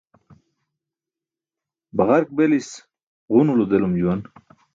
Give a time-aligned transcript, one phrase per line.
[1.97, 2.69] Baġark belis
[3.31, 4.21] ġunulo delum juwan.